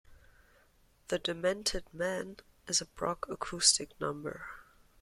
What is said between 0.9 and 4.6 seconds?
"The Demented Man" is a Brock acoustic number.